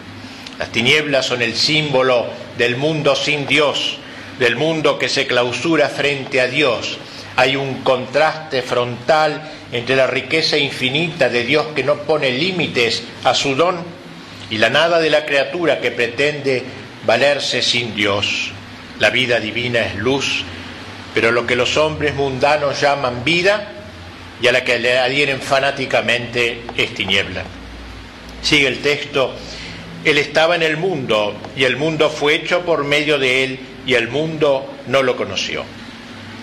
Las 0.59 0.73
tinieblas 0.73 1.25
son 1.25 1.41
el 1.41 1.55
símbolo 1.55 2.27
del 2.57 2.75
mundo 2.75 3.15
sin 3.15 3.47
Dios, 3.47 3.97
del 4.39 4.57
mundo 4.57 4.99
que 4.99 5.07
se 5.07 5.25
clausura 5.25 5.87
frente 5.87 6.41
a 6.41 6.47
Dios. 6.47 6.97
Hay 7.37 7.55
un 7.55 7.81
contraste 7.81 8.61
frontal 8.61 9.41
entre 9.71 9.95
la 9.95 10.05
riqueza 10.05 10.57
infinita 10.57 11.29
de 11.29 11.45
Dios 11.45 11.67
que 11.73 11.85
no 11.85 11.95
pone 11.99 12.31
límites 12.31 13.03
a 13.23 13.33
su 13.33 13.55
don 13.55 13.77
y 14.49 14.57
la 14.57 14.69
nada 14.69 14.99
de 14.99 15.09
la 15.09 15.25
criatura 15.25 15.79
que 15.79 15.91
pretende 15.91 16.63
valerse 17.05 17.61
sin 17.61 17.95
Dios. 17.95 18.51
La 18.99 19.11
vida 19.11 19.39
divina 19.39 19.79
es 19.79 19.95
luz, 19.95 20.43
pero 21.13 21.31
lo 21.31 21.47
que 21.47 21.55
los 21.55 21.77
hombres 21.77 22.15
mundanos 22.15 22.81
llaman 22.81 23.23
vida 23.23 23.65
y 24.41 24.47
a 24.47 24.51
la 24.51 24.65
que 24.65 24.77
le 24.77 24.97
adhieren 24.97 25.39
fanáticamente 25.39 26.63
es 26.75 26.93
tiniebla. 26.93 27.43
Sigue 28.41 28.67
el 28.67 28.79
texto 28.79 29.35
Él 30.05 30.17
estaba 30.17 30.55
en 30.55 30.63
el 30.63 30.77
mundo 30.77 31.35
y 31.55 31.65
el 31.65 31.77
mundo 31.77 32.09
fue 32.09 32.35
hecho 32.35 32.61
por 32.61 32.83
medio 32.83 33.19
de 33.19 33.43
Él 33.43 33.59
y 33.85 33.95
el 33.95 34.07
mundo 34.07 34.73
no 34.87 35.03
lo 35.03 35.15
conoció. 35.15 35.63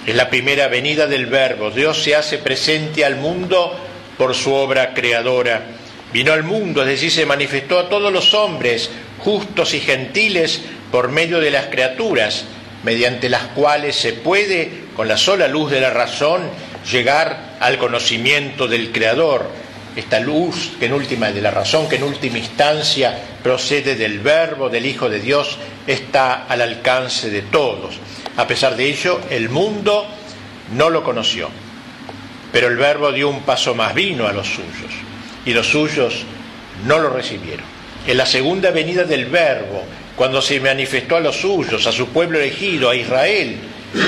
Es 0.06 0.14
la 0.14 0.28
primera 0.28 0.68
venida 0.68 1.06
del 1.06 1.26
Verbo. 1.26 1.70
Dios 1.70 2.02
se 2.02 2.14
hace 2.14 2.38
presente 2.38 3.04
al 3.04 3.16
mundo 3.16 3.74
por 4.18 4.34
su 4.34 4.52
obra 4.52 4.94
creadora. 4.94 5.62
Vino 6.12 6.32
al 6.32 6.44
mundo, 6.44 6.82
es 6.82 6.88
decir, 6.88 7.10
se 7.10 7.26
manifestó 7.26 7.78
a 7.78 7.88
todos 7.88 8.12
los 8.12 8.32
hombres, 8.34 8.90
justos 9.18 9.74
y 9.74 9.80
gentiles, 9.80 10.60
por 10.92 11.08
medio 11.08 11.40
de 11.40 11.50
las 11.50 11.66
criaturas, 11.66 12.44
mediante 12.84 13.28
las 13.28 13.42
cuales 13.48 13.96
se 13.96 14.12
puede, 14.12 14.70
con 14.94 15.08
la 15.08 15.16
sola 15.16 15.48
luz 15.48 15.70
de 15.70 15.80
la 15.80 15.90
razón, 15.90 16.42
llegar 16.90 17.56
al 17.60 17.78
conocimiento 17.78 18.68
del 18.68 18.92
Creador. 18.92 19.50
Esta 19.96 20.20
luz 20.20 20.72
que 20.78 20.86
en 20.86 20.92
última 20.92 21.32
de 21.32 21.40
la 21.40 21.50
razón, 21.50 21.88
que 21.88 21.96
en 21.96 22.02
última 22.02 22.36
instancia 22.36 23.18
procede 23.42 23.96
del 23.96 24.20
Verbo, 24.20 24.68
del 24.68 24.84
Hijo 24.84 25.08
de 25.08 25.20
Dios, 25.20 25.56
está 25.86 26.44
al 26.44 26.60
alcance 26.60 27.30
de 27.30 27.40
todos. 27.42 27.96
A 28.36 28.46
pesar 28.46 28.76
de 28.76 28.90
ello, 28.90 29.18
el 29.30 29.48
mundo 29.48 30.06
no 30.74 30.90
lo 30.90 31.02
conoció. 31.02 31.48
Pero 32.52 32.68
el 32.68 32.76
Verbo 32.76 33.10
dio 33.10 33.30
un 33.30 33.40
paso 33.42 33.74
más, 33.74 33.94
vino 33.94 34.26
a 34.26 34.32
los 34.32 34.46
suyos, 34.46 34.92
y 35.44 35.52
los 35.52 35.66
suyos 35.66 36.24
no 36.86 36.98
lo 36.98 37.08
recibieron. 37.08 37.64
En 38.06 38.18
la 38.18 38.26
segunda 38.26 38.70
venida 38.70 39.04
del 39.04 39.26
Verbo, 39.26 39.82
cuando 40.14 40.40
se 40.40 40.60
manifestó 40.60 41.16
a 41.16 41.20
los 41.20 41.36
suyos, 41.36 41.86
a 41.86 41.92
su 41.92 42.08
pueblo 42.08 42.38
elegido, 42.38 42.90
a 42.90 42.96
Israel, 42.96 43.56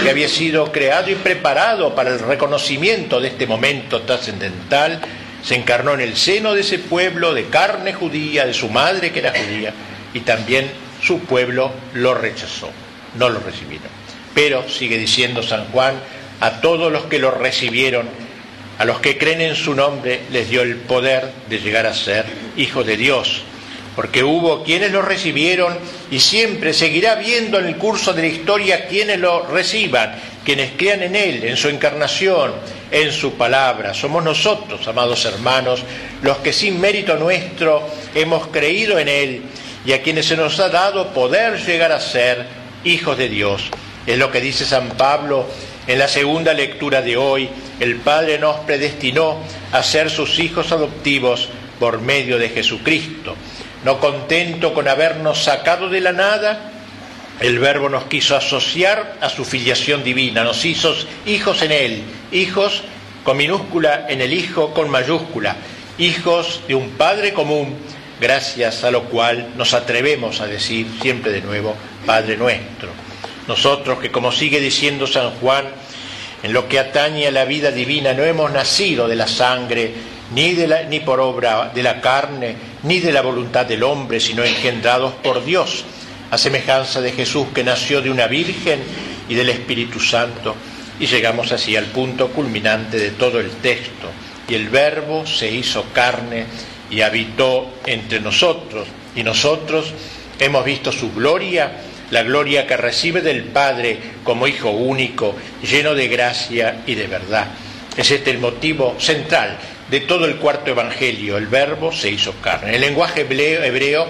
que 0.03 0.11
había 0.11 0.29
sido 0.29 0.71
creado 0.71 1.11
y 1.11 1.15
preparado 1.15 1.95
para 1.95 2.11
el 2.11 2.19
reconocimiento 2.19 3.21
de 3.21 3.29
este 3.29 3.47
momento 3.47 4.03
trascendental, 4.03 5.01
se 5.43 5.55
encarnó 5.55 5.95
en 5.95 6.01
el 6.01 6.17
seno 6.17 6.55
de 6.55 6.63
ese 6.63 6.79
pueblo 6.79 7.35
de 7.35 7.45
carne 7.45 7.93
judía, 7.93 8.47
de 8.47 8.55
su 8.55 8.69
madre 8.69 9.13
que 9.13 9.21
era 9.21 9.33
judía, 9.33 9.73
y 10.15 10.21
también 10.21 10.71
su 11.03 11.21
pueblo 11.21 11.73
lo 11.95 12.15
rechazó, 12.15 12.71
no 13.17 13.29
lo 13.29 13.41
recibieron. 13.41 13.89
Pero, 14.35 14.69
sigue 14.69 14.99
diciendo 14.99 15.43
San 15.43 15.67
Juan, 15.67 15.95
a 16.41 16.61
todos 16.61 16.93
los 16.93 17.05
que 17.05 17.19
lo 17.19 17.31
recibieron, 17.31 18.09
a 18.79 18.85
los 18.85 19.01
que 19.01 19.19
creen 19.19 19.41
en 19.41 19.57
su 19.57 19.75
nombre, 19.75 20.23
les 20.31 20.51
dio 20.51 20.63
el 20.63 20.77
poder 20.77 21.33
de 21.49 21.59
llegar 21.59 21.87
a 21.87 21.95
ser 21.95 22.27
hijos 22.57 22.87
de 22.87 22.97
Dios. 22.97 23.43
Porque 23.99 24.23
hubo 24.23 24.63
quienes 24.63 24.93
lo 24.93 25.03
recibieron 25.03 25.77
y 26.09 26.21
siempre 26.21 26.73
seguirá 26.73 27.17
viendo 27.17 27.59
en 27.59 27.67
el 27.67 27.77
curso 27.77 28.13
de 28.13 28.23
la 28.23 28.29
historia 28.29 28.87
quienes 28.87 29.19
lo 29.19 29.45
reciban, 29.45 30.15
quienes 30.45 30.71
crean 30.77 31.03
en 31.03 31.17
Él, 31.17 31.43
en 31.43 31.57
su 31.57 31.69
encarnación, 31.69 32.53
en 32.93 33.11
su 33.11 33.33
palabra. 33.33 33.95
Somos 33.95 34.23
nosotros, 34.23 34.87
amados 34.87 35.25
hermanos, 35.25 35.83
los 36.23 36.37
que 36.37 36.53
sin 36.53 36.81
mérito 36.81 37.17
nuestro 37.17 37.89
hemos 38.15 38.47
creído 38.47 39.01
en 39.01 39.09
Él 39.09 39.43
y 39.85 39.91
a 39.91 40.01
quienes 40.01 40.27
se 40.27 40.37
nos 40.37 40.61
ha 40.61 40.69
dado 40.69 41.09
poder 41.09 41.59
llegar 41.67 41.91
a 41.91 41.99
ser 41.99 42.47
hijos 42.85 43.19
de 43.19 43.29
Dios. 43.29 43.65
Es 44.07 44.17
lo 44.17 44.31
que 44.31 44.41
dice 44.41 44.65
San 44.65 44.91
Pablo 44.91 45.45
en 45.89 45.99
la 45.99 46.07
segunda 46.07 46.55
lectura 46.55 47.03
de 47.03 47.17
hoy. 47.17 47.49
El 47.81 47.97
Padre 47.97 48.39
nos 48.39 48.59
predestinó 48.59 49.39
a 49.73 49.83
ser 49.83 50.09
sus 50.09 50.39
hijos 50.39 50.71
adoptivos 50.71 51.49
por 51.81 52.01
medio 52.01 52.39
de 52.39 52.49
Jesucristo. 52.49 53.35
No 53.85 54.01
contento 54.01 54.75
con 54.75 54.89
habernos 54.89 55.45
sacado 55.45 55.89
de 55.89 56.01
la 56.01 56.13
nada, 56.13 56.73
el 57.41 57.59
Verbo 57.59 57.89
nos 57.89 58.05
quiso 58.05 58.37
asociar 58.37 59.17
a 59.21 59.29
su 59.29 59.45
filiación 59.45 60.03
divina, 60.03 60.43
nos 60.43 60.65
hizo 60.65 60.95
hijos 61.27 61.63
en 61.63 61.71
Él, 61.71 62.03
hijos 62.33 62.83
con 63.23 63.37
minúscula 63.37 64.07
en 64.09 64.21
el 64.21 64.33
Hijo 64.33 64.75
con 64.75 64.91
mayúscula, 64.91 65.57
hijos 65.99 66.63
de 66.67 66.75
un 66.75 66.91
Padre 66.91 67.33
común, 67.33 67.77
gracias 68.21 68.83
a 68.83 68.91
lo 68.91 69.05
cual 69.05 69.51
nos 69.57 69.75
atrevemos 69.75 70.41
a 70.41 70.47
decir 70.47 70.87
siempre 71.01 71.31
de 71.31 71.43
nuevo, 71.43 71.77
Padre 72.05 72.37
nuestro. 72.37 72.89
Nosotros 73.47 73.99
que, 74.01 74.11
como 74.11 74.33
sigue 74.33 74.61
diciendo 74.61 75.07
San 75.07 75.31
Juan, 75.33 75.67
en 76.43 76.53
lo 76.53 76.69
que 76.69 76.79
atañe 76.79 77.29
a 77.29 77.31
la 77.31 77.45
vida 77.45 77.71
divina 77.71 78.13
no 78.13 78.25
hemos 78.25 78.51
nacido 78.51 79.09
de 79.09 79.17
la 79.17 79.29
sangre, 79.29 79.93
ni, 80.35 80.55
de 80.55 80.67
la, 80.67 80.83
ni 80.85 81.01
por 81.01 81.21
obra 81.21 81.71
de 81.75 81.83
la 81.83 82.01
carne, 82.01 82.55
ni 82.83 83.01
de 83.01 83.13
la 83.13 83.23
voluntad 83.23 83.67
del 83.67 83.83
hombre, 83.83 84.21
sino 84.21 84.45
engendrados 84.45 85.15
por 85.15 85.45
Dios, 85.45 85.85
a 86.31 86.39
semejanza 86.39 87.01
de 87.01 87.13
Jesús 87.13 87.49
que 87.55 87.65
nació 87.65 88.01
de 88.01 88.11
una 88.11 88.27
virgen 88.27 88.81
y 89.29 89.35
del 89.35 89.51
Espíritu 89.51 90.01
Santo. 90.01 90.55
Y 91.01 91.07
llegamos 91.07 91.53
así 91.53 91.77
al 91.77 91.87
punto 91.87 92.29
culminante 92.29 92.99
de 92.99 93.11
todo 93.13 93.41
el 93.41 93.51
texto. 93.51 94.09
Y 94.49 94.55
el 94.55 94.69
Verbo 94.69 95.27
se 95.27 95.51
hizo 95.51 95.85
carne 95.93 96.47
y 96.91 97.03
habitó 97.03 97.75
entre 97.87 98.21
nosotros. 98.21 98.89
Y 99.15 99.23
nosotros 99.23 99.93
hemos 100.41 100.65
visto 100.65 100.91
su 100.93 101.13
gloria 101.13 101.73
la 102.11 102.23
gloria 102.23 102.67
que 102.67 102.77
recibe 102.77 103.21
del 103.21 103.45
Padre 103.45 103.99
como 104.25 104.47
Hijo 104.47 104.71
único, 104.71 105.35
lleno 105.63 105.95
de 105.95 106.09
gracia 106.09 106.83
y 106.87 106.95
de 106.95 107.07
verdad. 107.07 107.49
Es 107.97 108.11
este 108.11 108.31
el 108.31 108.39
motivo 108.39 108.97
central 108.99 109.59
de 109.91 110.01
todo 110.01 110.27
el 110.27 110.37
cuarto 110.37 110.71
Evangelio. 110.71 111.37
El 111.37 111.47
verbo 111.47 111.93
se 111.93 112.11
hizo 112.11 112.35
carne. 112.41 112.71
En 112.71 112.75
el 112.77 112.81
lenguaje 112.81 113.23
hebreo, 113.23 114.09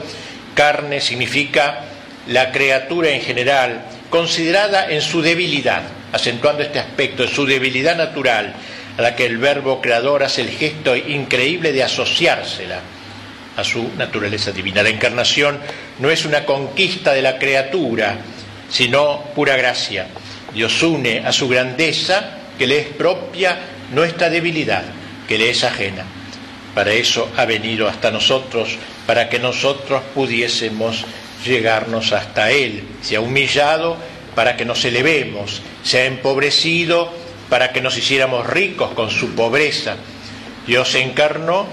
carne 0.55 1.01
significa 1.01 1.85
la 2.27 2.53
criatura 2.53 3.11
en 3.11 3.21
general, 3.21 3.83
considerada 4.11 4.91
en 4.91 5.01
su 5.01 5.23
debilidad, 5.23 5.83
acentuando 6.13 6.63
este 6.63 6.79
aspecto, 6.79 7.23
en 7.23 7.31
su 7.31 7.47
debilidad 7.47 7.97
natural, 7.97 8.55
a 8.97 9.03
la 9.03 9.15
que 9.15 9.27
el 9.27 9.39
verbo 9.39 9.81
creador 9.81 10.25
hace 10.25 10.43
el 10.43 10.51
gesto 10.51 10.97
increíble 10.97 11.73
de 11.73 11.85
asociársela 11.85 12.81
a 13.57 13.65
su 13.65 13.91
naturaleza 13.97 14.53
divina. 14.53 14.83
La 14.83 14.89
encarnación 14.89 15.59
no 15.99 16.11
es 16.11 16.25
una 16.25 16.45
conquista 16.45 17.13
de 17.13 17.23
la 17.23 17.39
criatura, 17.39 18.17
sino 18.71 19.23
pura 19.35 19.57
gracia. 19.57 20.07
Dios 20.53 20.83
une 20.83 21.21
a 21.25 21.33
su 21.33 21.49
grandeza, 21.49 22.39
que 22.59 22.67
le 22.67 22.79
es 22.81 22.87
propia, 22.89 23.59
nuestra 23.93 24.29
debilidad, 24.29 24.83
que 25.29 25.39
le 25.39 25.51
es 25.51 25.63
ajena. 25.63 26.05
Para 26.75 26.93
eso 26.93 27.31
ha 27.37 27.45
venido 27.45 27.87
hasta 27.87 28.11
nosotros, 28.11 28.77
para 29.07 29.29
que 29.29 29.39
nosotros 29.39 30.03
pudiésemos 30.15 31.05
llegarnos 31.45 32.13
hasta 32.13 32.51
Él. 32.51 32.83
Se 33.03 33.17
ha 33.17 33.21
humillado 33.21 33.97
para 34.35 34.57
que 34.57 34.65
nos 34.65 34.85
elevemos, 34.85 35.63
se 35.85 36.01
ha 36.01 36.05
empobrecido 36.07 37.13
para 37.49 37.73
que 37.73 37.81
nos 37.81 37.97
hiciéramos 37.97 38.47
ricos 38.47 38.91
con 38.93 39.11
su 39.11 39.35
pobreza. 39.35 39.97
Dios 40.67 40.91
se 40.91 41.03
encarnó 41.03 41.67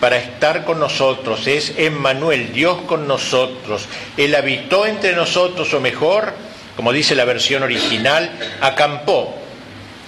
para 0.00 0.18
estar 0.18 0.64
con 0.64 0.78
nosotros, 0.78 1.46
es 1.46 1.72
Emmanuel, 1.78 2.52
Dios 2.52 2.82
con 2.82 3.08
nosotros. 3.08 3.86
Él 4.16 4.34
habitó 4.34 4.86
entre 4.86 5.14
nosotros, 5.14 5.72
o 5.72 5.80
mejor, 5.80 6.34
como 6.76 6.92
dice 6.92 7.14
la 7.14 7.24
versión 7.24 7.62
original, 7.62 8.30
acampó 8.60 9.34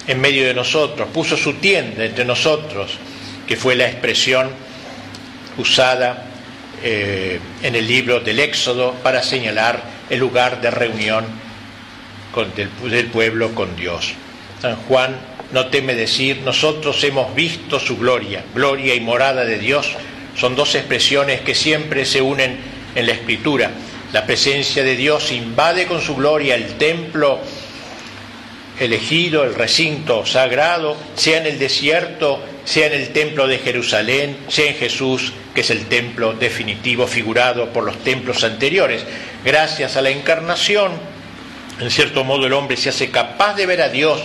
en 0.09 0.21
medio 0.21 0.47
de 0.47 0.55
nosotros, 0.55 1.09
puso 1.12 1.37
su 1.37 1.55
tienda 1.55 2.05
entre 2.05 2.25
nosotros, 2.25 2.92
que 3.47 3.57
fue 3.57 3.77
la 3.77 3.87
expresión 3.87 4.51
usada 5.59 6.25
eh, 6.83 7.38
en 7.62 7.77
el 7.77 7.87
libro 7.87 8.21
del 8.21 8.40
Éxodo 8.40 8.94
para 9.03 9.23
señalar 9.23 9.83
el 10.09 10.18
lugar 10.18 10.61
de 10.61 10.71
reunión 10.71 11.27
del 12.88 13.07
pueblo 13.07 13.55
con 13.55 13.77
Dios. 13.77 14.14
San 14.62 14.77
Juan 14.77 15.16
no 15.53 15.66
teme 15.66 15.94
decir, 15.94 16.38
nosotros 16.38 17.03
hemos 17.05 17.35
visto 17.35 17.79
su 17.79 17.99
gloria, 17.99 18.44
gloria 18.55 18.94
y 18.94 19.01
morada 19.01 19.44
de 19.44 19.59
Dios, 19.59 19.90
son 20.37 20.57
dos 20.57 20.75
expresiones 20.75 21.40
que 21.40 21.55
siempre 21.55 22.05
se 22.05 22.23
unen 22.23 22.59
en 22.94 23.07
la 23.07 23.12
escritura. 23.12 23.71
La 24.12 24.25
presencia 24.25 24.83
de 24.85 24.97
Dios 24.97 25.33
invade 25.33 25.87
con 25.87 26.01
su 26.01 26.16
gloria 26.16 26.55
el 26.55 26.79
templo 26.79 27.40
elegido, 28.81 29.45
el 29.45 29.55
recinto 29.55 30.25
sagrado, 30.25 30.97
sea 31.14 31.38
en 31.38 31.47
el 31.47 31.59
desierto, 31.59 32.43
sea 32.64 32.87
en 32.87 32.95
el 32.95 33.09
templo 33.11 33.47
de 33.47 33.59
Jerusalén, 33.59 34.37
sea 34.49 34.71
en 34.71 34.77
Jesús, 34.77 35.33
que 35.55 35.62
es 35.62 35.71
el 35.71 35.87
templo 35.87 36.35
definitivo 36.35 37.07
figurado 37.07 37.73
por 37.73 37.85
los 37.85 37.99
templos 38.05 38.45
anteriores. 38.45 39.05
Gracias 39.45 39.97
a 39.97 40.03
la 40.03 40.11
encarnación, 40.11 40.93
en 41.81 41.91
cierto 41.91 42.25
modo 42.25 42.47
el 42.47 42.53
hombre 42.53 42.77
se 42.77 42.91
hace 42.91 43.11
capaz 43.11 43.55
de 43.55 43.67
ver 43.67 43.83
a 43.83 43.88
Dios 43.88 44.21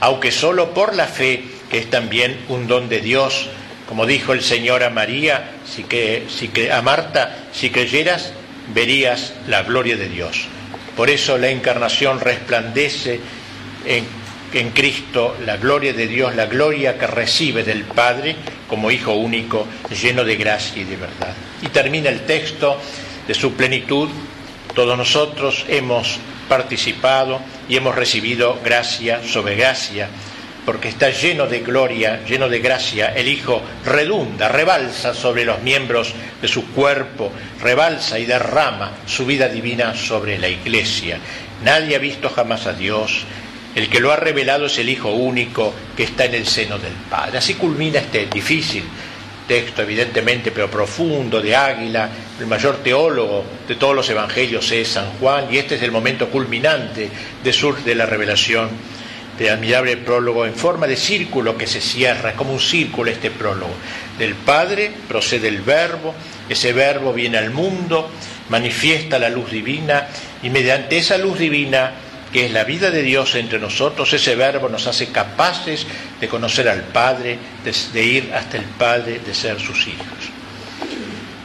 aunque 0.00 0.30
solo 0.30 0.74
por 0.74 0.94
la 0.94 1.06
fe, 1.06 1.44
que 1.70 1.78
es 1.78 1.90
también 1.90 2.38
un 2.48 2.66
don 2.66 2.88
de 2.88 3.00
Dios, 3.00 3.48
como 3.88 4.06
dijo 4.06 4.32
el 4.32 4.42
Señor 4.42 4.82
a 4.82 4.90
María, 4.90 5.52
si 5.64 5.84
que, 5.84 6.26
que, 6.52 6.72
a 6.72 6.82
Marta, 6.82 7.36
si 7.52 7.70
creyeras, 7.70 8.32
verías 8.74 9.34
la 9.46 9.62
gloria 9.62 9.96
de 9.96 10.08
Dios. 10.08 10.46
Por 10.96 11.10
eso 11.10 11.38
la 11.38 11.50
encarnación 11.50 12.20
resplandece 12.20 13.20
en, 13.86 14.70
Cristo 14.70 15.36
la 15.44 15.58
gloria 15.58 15.92
de 15.92 16.06
Dios, 16.06 16.34
la 16.34 16.46
gloria 16.46 16.96
que 16.98 17.06
recibe 17.06 17.62
del 17.62 17.84
Padre 17.84 18.36
como 18.68 18.90
Hijo 18.90 19.12
único, 19.12 19.66
lleno 19.90 20.24
de 20.24 20.36
gracia 20.36 20.80
y 20.80 20.84
de 20.84 20.96
verdad. 20.96 21.34
Y 21.60 21.68
termina 21.68 22.08
el 22.08 22.24
texto 22.24 22.80
de 23.26 23.34
su 23.34 23.52
plenitud. 23.52 24.08
Todos 24.74 24.96
nosotros 24.96 25.66
hemos 25.68 26.18
participado 26.48 27.40
y 27.68 27.76
hemos 27.76 27.94
recibido 27.94 28.58
gracia 28.64 29.20
sobre 29.22 29.56
gracia. 29.56 30.08
porque 30.64 30.88
está 30.88 31.10
lleno 31.10 31.46
de 31.46 31.60
gloria, 31.60 32.24
lleno 32.26 32.48
de 32.48 32.58
gracia, 32.58 33.14
el 33.14 33.28
Hijo 33.28 33.62
redunda, 33.84 34.48
rebalsa 34.48 35.14
sobre 35.14 35.44
los 35.44 35.62
miembros 35.62 36.12
de 36.42 36.48
su 36.48 36.72
cuerpo, 36.72 37.30
rebalsa 37.62 38.18
y 38.18 38.26
derrama 38.26 38.90
su 39.06 39.24
vida 39.24 39.48
divina 39.48 39.94
sobre 39.94 40.38
la 40.38 40.48
iglesia. 40.48 41.20
Nadie 41.62 41.94
ha 41.94 42.00
visto 42.00 42.28
jamás 42.28 42.66
a 42.66 42.72
Dios, 42.72 43.24
el 43.76 43.90
que 43.90 44.00
lo 44.00 44.10
ha 44.10 44.16
revelado 44.16 44.66
es 44.66 44.78
el 44.78 44.88
Hijo 44.88 45.10
único 45.10 45.72
que 45.94 46.04
está 46.04 46.24
en 46.24 46.34
el 46.34 46.46
seno 46.46 46.78
del 46.78 46.94
Padre. 47.10 47.38
Así 47.38 47.54
culmina 47.54 48.00
este 48.00 48.26
difícil 48.26 48.82
texto, 49.46 49.82
evidentemente, 49.82 50.50
pero 50.50 50.70
profundo, 50.70 51.40
de 51.40 51.54
Águila. 51.54 52.08
El 52.40 52.46
mayor 52.46 52.78
teólogo 52.82 53.44
de 53.68 53.74
todos 53.76 53.94
los 53.94 54.08
evangelios 54.08 54.72
es 54.72 54.88
San 54.88 55.12
Juan, 55.18 55.46
y 55.50 55.58
este 55.58 55.76
es 55.76 55.82
el 55.82 55.92
momento 55.92 56.28
culminante 56.30 57.10
de, 57.44 57.52
sur, 57.52 57.82
de 57.84 57.94
la 57.94 58.06
revelación 58.06 58.70
de 59.38 59.50
admirable 59.50 59.98
prólogo 59.98 60.46
en 60.46 60.54
forma 60.54 60.86
de 60.86 60.96
círculo 60.96 61.58
que 61.58 61.66
se 61.66 61.82
cierra, 61.82 62.32
como 62.32 62.54
un 62.54 62.60
círculo 62.60 63.10
este 63.10 63.30
prólogo. 63.30 63.74
Del 64.18 64.34
Padre 64.34 64.90
procede 65.06 65.48
el 65.48 65.60
Verbo, 65.60 66.14
ese 66.48 66.72
Verbo 66.72 67.12
viene 67.12 67.36
al 67.36 67.50
mundo, 67.50 68.10
manifiesta 68.48 69.18
la 69.18 69.28
luz 69.28 69.50
divina 69.50 70.08
y 70.42 70.48
mediante 70.48 70.96
esa 70.96 71.18
luz 71.18 71.38
divina, 71.38 71.92
que 72.36 72.44
es 72.44 72.52
la 72.52 72.64
vida 72.64 72.90
de 72.90 73.02
Dios 73.02 73.34
entre 73.34 73.58
nosotros, 73.58 74.12
ese 74.12 74.36
Verbo 74.36 74.68
nos 74.68 74.86
hace 74.86 75.06
capaces 75.06 75.86
de 76.20 76.28
conocer 76.28 76.68
al 76.68 76.82
Padre, 76.82 77.38
de, 77.64 78.04
ir 78.04 78.30
hasta 78.34 78.58
el 78.58 78.64
Padre, 78.64 79.22
de 79.24 79.34
ser 79.34 79.58
sus 79.58 79.86
hijos. 79.86 80.06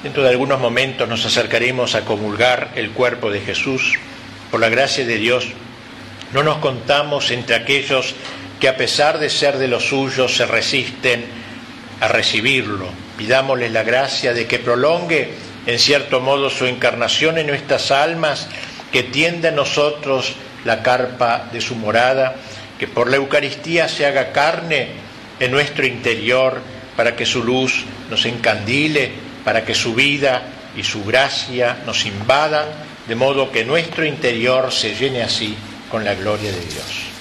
Dentro 0.03 0.21
de 0.21 0.31
algunos 0.31 0.59
momentos 0.59 1.07
nos 1.07 1.25
acercaremos 1.25 1.95
a 1.95 2.03
comulgar 2.03 2.71
el 2.75 2.91
cuerpo 2.91 3.31
de 3.31 3.39
Jesús. 3.39 3.93
Por 4.51 4.59
la 4.59 4.67
gracia 4.67 5.05
de 5.05 5.15
Dios, 5.15 5.47
no 6.33 6.43
nos 6.43 6.57
contamos 6.57 7.31
entre 7.31 7.55
aquellos 7.55 8.13
que 8.59 8.67
a 8.67 8.75
pesar 8.75 9.17
de 9.17 9.29
ser 9.29 9.59
de 9.59 9.69
los 9.69 9.85
suyos 9.85 10.35
se 10.35 10.45
resisten 10.45 11.23
a 12.01 12.09
recibirlo. 12.09 12.89
Pidámosle 13.17 13.69
la 13.69 13.83
gracia 13.83 14.33
de 14.33 14.45
que 14.45 14.59
prolongue 14.59 15.35
en 15.67 15.79
cierto 15.79 16.19
modo 16.19 16.49
su 16.49 16.65
encarnación 16.65 17.37
en 17.37 17.47
nuestras 17.47 17.91
almas, 17.91 18.49
que 18.91 19.03
tienda 19.03 19.47
a 19.47 19.53
nosotros 19.53 20.35
la 20.65 20.83
carpa 20.83 21.49
de 21.51 21.61
su 21.61 21.75
morada, 21.75 22.35
que 22.79 22.87
por 22.87 23.09
la 23.09 23.17
Eucaristía 23.17 23.87
se 23.87 24.05
haga 24.05 24.31
carne 24.31 24.89
en 25.39 25.51
nuestro 25.51 25.85
interior 25.85 26.61
para 26.95 27.15
que 27.15 27.25
su 27.25 27.43
luz 27.43 27.85
nos 28.09 28.25
encandile, 28.25 29.11
para 29.43 29.65
que 29.65 29.73
su 29.73 29.93
vida 29.93 30.43
y 30.75 30.83
su 30.83 31.03
gracia 31.03 31.77
nos 31.85 32.05
invadan, 32.05 32.65
de 33.07 33.15
modo 33.15 33.51
que 33.51 33.65
nuestro 33.65 34.05
interior 34.05 34.71
se 34.71 34.95
llene 34.95 35.23
así 35.23 35.55
con 35.89 36.05
la 36.05 36.15
gloria 36.15 36.51
de 36.51 36.59
Dios. 36.59 37.11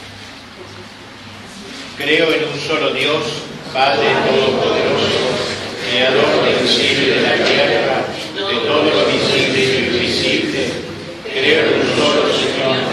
Creo 1.96 2.32
en 2.32 2.44
un 2.44 2.60
solo 2.60 2.92
Dios, 2.92 3.24
Padre 3.72 4.08
Todopoderoso, 4.26 5.20
Creador 5.90 6.44
del 6.44 6.68
cielo 6.68 7.02
y 7.02 7.06
de 7.06 7.20
la 7.20 7.34
tierra, 7.44 8.04
de 8.34 8.66
todo 8.66 8.84
lo 8.84 9.06
visible 9.06 9.58
y 9.58 9.80
lo 9.80 9.96
invisible. 9.96 10.66
Creo 11.24 11.66
en 11.66 11.80
un 11.80 11.96
solo 11.96 12.32
Señor 12.32 12.89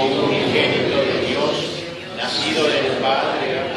Hijo 0.00 0.24
unigénito 0.24 0.96
de 0.96 1.26
Dios, 1.28 1.84
nacido 2.16 2.64
del 2.68 2.92
Padre, 3.02 3.70